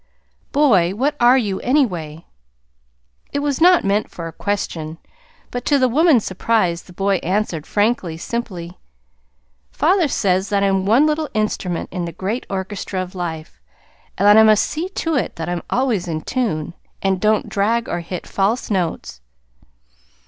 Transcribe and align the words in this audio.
"Boy, 0.51 0.95
what 0.95 1.15
are 1.19 1.37
you, 1.37 1.59
anyway?" 1.59 2.25
It 3.31 3.37
was 3.37 3.61
not 3.61 3.83
meant 3.83 4.09
for 4.09 4.27
a 4.27 4.31
question, 4.33 4.97
but, 5.51 5.63
to 5.65 5.77
the 5.77 5.87
woman's 5.87 6.25
surprise, 6.25 6.81
the 6.81 6.91
boy 6.91 7.17
answered, 7.17 7.67
frankly, 7.67 8.17
simply: 8.17 8.79
"Father 9.69 10.07
says 10.07 10.49
that 10.49 10.63
I'm 10.63 10.87
one 10.87 11.05
little 11.05 11.29
instrument 11.35 11.89
in 11.91 12.05
the 12.05 12.11
great 12.11 12.47
Orchestra 12.49 12.99
of 12.99 13.13
Life, 13.13 13.61
and 14.17 14.25
that 14.27 14.37
I 14.37 14.41
must 14.41 14.63
see 14.63 14.89
to 14.89 15.13
it 15.15 15.35
that 15.35 15.47
I'm 15.47 15.61
always 15.69 16.07
in 16.07 16.21
tune, 16.21 16.73
and 17.03 17.21
don't 17.21 17.47
drag 17.47 17.87
or 17.87 17.99
hit 17.99 18.25
false 18.25 18.71
notes." 18.71 19.21